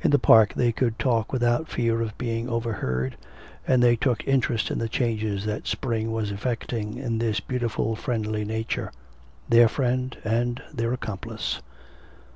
[0.00, 3.16] In the park they could talk without fear of being overheard,
[3.66, 8.44] and they took interest in the changes that spring was effecting in this beautiful friendly
[8.44, 8.92] nature
[9.48, 11.60] their friend and their accomplice.